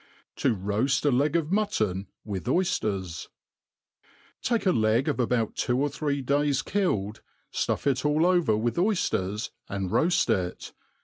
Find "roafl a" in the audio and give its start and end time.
0.55-1.11